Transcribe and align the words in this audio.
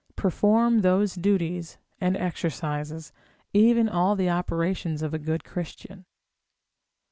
perform 0.15 0.79
those 0.79 1.13
duties 1.13 1.77
and 1.99 2.17
exercises, 2.17 3.13
even 3.53 3.87
all 3.87 4.15
the 4.15 4.31
operations 4.31 5.03
of 5.03 5.13
a 5.13 5.19
good 5.19 5.43
Christian. 5.43 6.05